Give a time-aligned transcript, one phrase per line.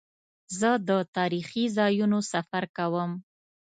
[0.59, 3.11] زه د تاریخي ځایونو سفر کوم.